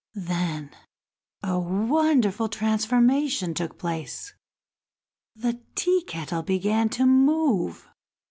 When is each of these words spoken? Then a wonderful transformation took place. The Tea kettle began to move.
Then 0.15 0.71
a 1.43 1.59
wonderful 1.59 2.49
transformation 2.49 3.53
took 3.53 3.77
place. 3.77 4.33
The 5.35 5.61
Tea 5.75 6.03
kettle 6.05 6.41
began 6.41 6.89
to 6.97 7.05
move. 7.05 7.87